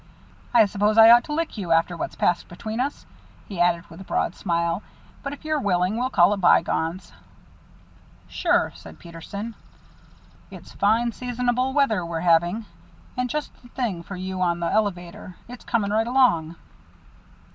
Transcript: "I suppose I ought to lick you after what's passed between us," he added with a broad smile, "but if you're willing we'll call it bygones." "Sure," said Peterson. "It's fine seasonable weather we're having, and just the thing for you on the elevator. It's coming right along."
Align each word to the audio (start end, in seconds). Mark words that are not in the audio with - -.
"I 0.51 0.65
suppose 0.65 0.97
I 0.97 1.11
ought 1.11 1.25
to 1.25 1.31
lick 1.31 1.59
you 1.59 1.71
after 1.71 1.95
what's 1.95 2.15
passed 2.15 2.47
between 2.47 2.79
us," 2.79 3.05
he 3.47 3.59
added 3.61 3.87
with 3.87 4.01
a 4.01 4.03
broad 4.03 4.33
smile, 4.33 4.81
"but 5.21 5.31
if 5.31 5.45
you're 5.45 5.59
willing 5.59 5.95
we'll 5.95 6.09
call 6.09 6.33
it 6.33 6.41
bygones." 6.41 7.13
"Sure," 8.27 8.71
said 8.73 8.97
Peterson. 8.97 9.53
"It's 10.49 10.71
fine 10.73 11.11
seasonable 11.11 11.73
weather 11.73 12.03
we're 12.03 12.21
having, 12.21 12.65
and 13.15 13.29
just 13.29 13.51
the 13.61 13.67
thing 13.67 14.01
for 14.01 14.15
you 14.15 14.41
on 14.41 14.59
the 14.59 14.71
elevator. 14.71 15.35
It's 15.47 15.63
coming 15.63 15.91
right 15.91 16.07
along." 16.07 16.55